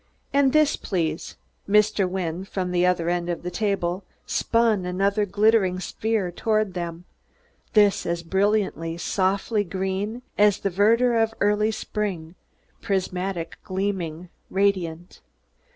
[0.33, 1.37] "And this, please."
[1.69, 2.09] Mr.
[2.09, 7.05] Wynne, from the other end of the table, spun another glittering sphere toward them
[7.73, 12.33] this as brilliantly, softly green as the verdure of early spring,
[12.81, 15.21] prismatic, gleaming, radiant.